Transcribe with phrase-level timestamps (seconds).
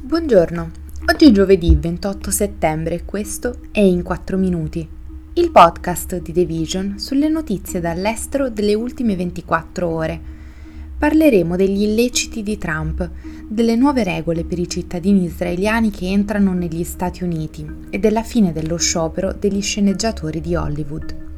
[0.00, 0.70] Buongiorno,
[1.10, 4.88] oggi è giovedì 28 settembre e questo è In 4 Minuti,
[5.34, 10.20] il podcast di The Vision sulle notizie dall'estero delle ultime 24 ore.
[10.98, 13.08] Parleremo degli illeciti di Trump,
[13.46, 18.52] delle nuove regole per i cittadini israeliani che entrano negli Stati Uniti e della fine
[18.52, 21.31] dello sciopero degli sceneggiatori di Hollywood.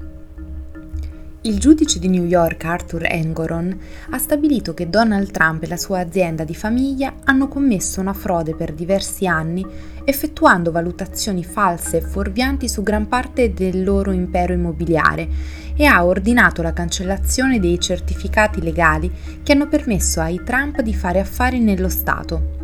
[1.47, 5.99] Il giudice di New York Arthur Engoron ha stabilito che Donald Trump e la sua
[6.01, 9.63] azienda di famiglia hanno commesso una frode per diversi anni
[10.04, 15.29] effettuando valutazioni false e fuorvianti su gran parte del loro impero immobiliare
[15.77, 21.21] e ha ordinato la cancellazione dei certificati legali che hanno permesso ai Trump di fare
[21.21, 22.64] affari nello Stato.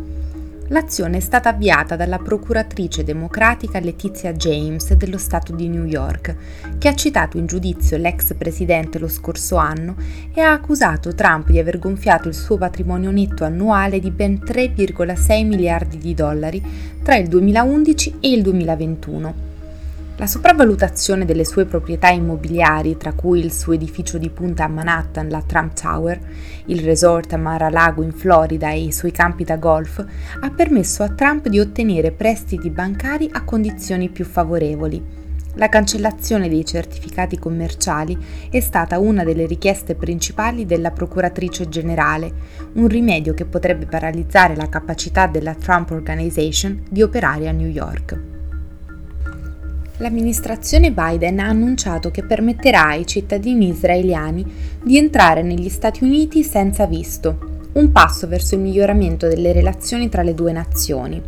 [0.71, 6.33] L'azione è stata avviata dalla procuratrice democratica Letizia James dello Stato di New York,
[6.77, 9.97] che ha citato in giudizio l'ex presidente lo scorso anno
[10.33, 15.45] e ha accusato Trump di aver gonfiato il suo patrimonio netto annuale di ben 3,6
[15.45, 16.63] miliardi di dollari
[17.03, 19.50] tra il 2011 e il 2021
[20.21, 25.27] la sopravvalutazione delle sue proprietà immobiliari, tra cui il suo edificio di punta a Manhattan,
[25.29, 26.19] la Trump Tower,
[26.65, 29.97] il resort a Mar-a-Lago in Florida e i suoi campi da golf,
[30.39, 35.03] ha permesso a Trump di ottenere prestiti bancari a condizioni più favorevoli.
[35.55, 38.15] La cancellazione dei certificati commerciali
[38.51, 42.31] è stata una delle richieste principali della Procuratrice generale,
[42.73, 48.40] un rimedio che potrebbe paralizzare la capacità della Trump Organization di operare a New York
[50.01, 54.43] l'amministrazione Biden ha annunciato che permetterà ai cittadini israeliani
[54.83, 60.23] di entrare negli Stati Uniti senza visto, un passo verso il miglioramento delle relazioni tra
[60.23, 61.21] le due nazioni.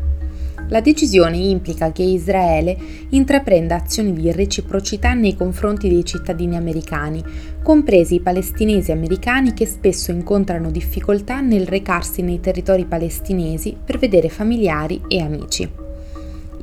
[0.69, 2.75] La decisione implica che Israele
[3.09, 7.23] intraprenda azioni di reciprocità nei confronti dei cittadini americani,
[7.61, 14.29] compresi i palestinesi americani che spesso incontrano difficoltà nel recarsi nei territori palestinesi per vedere
[14.29, 15.82] familiari e amici.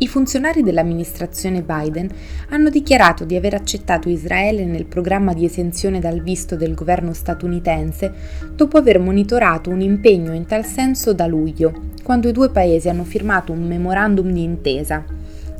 [0.03, 2.09] I funzionari dell'amministrazione Biden
[2.49, 8.11] hanno dichiarato di aver accettato Israele nel programma di esenzione dal visto del governo statunitense
[8.55, 13.05] dopo aver monitorato un impegno in tal senso da luglio, quando i due paesi hanno
[13.05, 15.05] firmato un memorandum di intesa.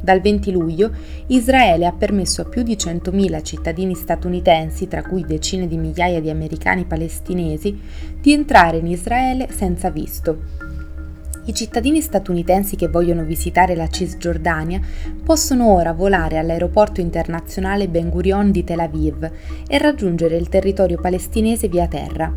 [0.01, 0.91] Dal 20 luglio
[1.27, 6.31] Israele ha permesso a più di 100.000 cittadini statunitensi, tra cui decine di migliaia di
[6.31, 7.79] americani palestinesi,
[8.19, 10.80] di entrare in Israele senza visto.
[11.51, 14.81] I cittadini statunitensi che vogliono visitare la Cisgiordania
[15.25, 19.29] possono ora volare all'aeroporto internazionale Ben Gurion di Tel Aviv
[19.67, 22.33] e raggiungere il territorio palestinese via terra.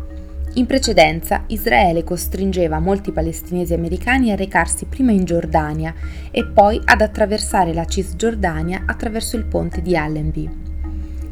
[0.54, 5.94] In precedenza Israele costringeva molti palestinesi americani a recarsi prima in Giordania
[6.32, 10.50] e poi ad attraversare la Cisgiordania attraverso il ponte di Allenby.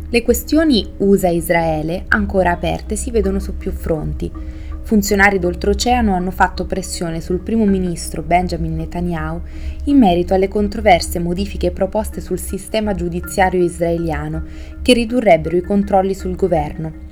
[0.09, 4.31] Le questioni USA-Israele, ancora aperte, si vedono su più fronti.
[4.85, 9.41] Funzionari d'oltreoceano hanno fatto pressione sul primo ministro Benjamin Netanyahu
[9.85, 14.43] in merito alle controverse modifiche proposte sul sistema giudiziario israeliano
[14.83, 17.12] che ridurrebbero i controlli sul governo.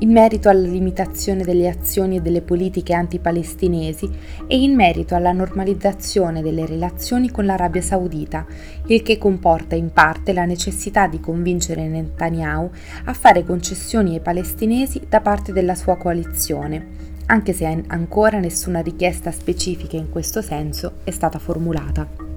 [0.00, 4.08] In merito alla limitazione delle azioni e delle politiche antipalestinesi
[4.46, 8.46] e in merito alla normalizzazione delle relazioni con l'Arabia Saudita,
[8.86, 12.70] il che comporta in parte la necessità di convincere Netanyahu
[13.06, 19.30] a fare concessioni ai palestinesi da parte della sua coalizione anche se ancora nessuna richiesta
[19.30, 22.27] specifica in questo senso è stata formulata.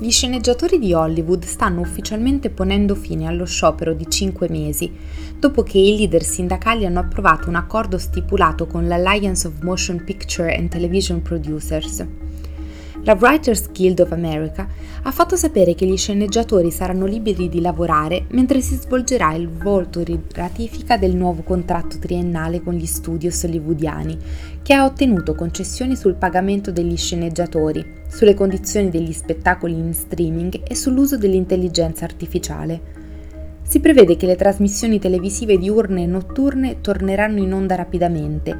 [0.00, 4.88] Gli sceneggiatori di Hollywood stanno ufficialmente ponendo fine allo sciopero di 5 mesi,
[5.36, 10.54] dopo che i leader sindacali hanno approvato un accordo stipulato con l'Alliance of Motion Picture
[10.54, 12.06] and Television Producers.
[13.02, 14.66] La Writers Guild of America
[15.02, 20.02] ha fatto sapere che gli sceneggiatori saranno liberi di lavorare mentre si svolgerà il voto
[20.02, 24.18] di ratifica del nuovo contratto triennale con gli studios hollywoodiani,
[24.62, 30.74] che ha ottenuto concessioni sul pagamento degli sceneggiatori, sulle condizioni degli spettacoli in streaming e
[30.74, 32.80] sull'uso dell'intelligenza artificiale.
[33.62, 38.56] Si prevede che le trasmissioni televisive diurne e notturne torneranno in onda rapidamente,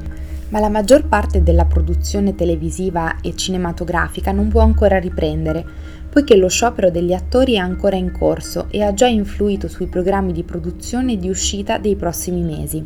[0.49, 5.65] ma la maggior parte della produzione televisiva e cinematografica non può ancora riprendere,
[6.09, 10.31] poiché lo sciopero degli attori è ancora in corso e ha già influito sui programmi
[10.31, 12.85] di produzione e di uscita dei prossimi mesi.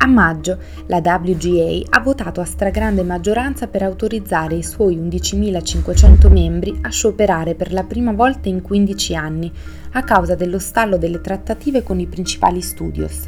[0.00, 6.78] A maggio la WGA ha votato a stragrande maggioranza per autorizzare i suoi 11.500 membri
[6.82, 9.52] a scioperare per la prima volta in 15 anni
[9.92, 13.24] a causa dello stallo delle trattative con i principali studios.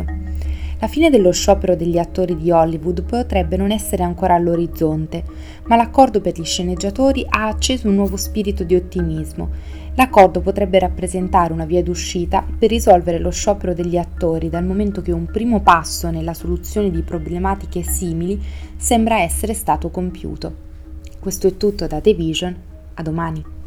[0.80, 5.22] La fine dello sciopero degli attori di Hollywood potrebbe non essere ancora all'orizzonte,
[5.66, 9.48] ma l'accordo per gli sceneggiatori ha acceso un nuovo spirito di ottimismo
[9.94, 15.12] L'accordo potrebbe rappresentare una via d'uscita per risolvere lo sciopero degli attori, dal momento che
[15.12, 18.40] un primo passo nella soluzione di problematiche simili
[18.76, 20.68] sembra essere stato compiuto.
[21.18, 22.56] Questo è tutto da The Vision,
[22.94, 23.59] a domani.